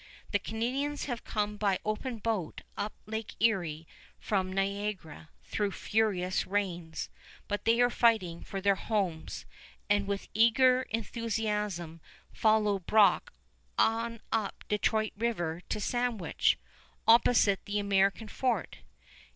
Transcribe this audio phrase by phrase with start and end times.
[0.31, 7.11] The Canadians have come by open boat up Lake Erie from Niagara through furious rains;
[7.47, 9.45] but they are fighting for their homes,
[9.91, 12.01] and with eager enthusiasm
[12.33, 13.31] follow Brock
[13.77, 16.57] on up Detroit River to Sandwich,
[17.07, 18.77] opposite the American fort.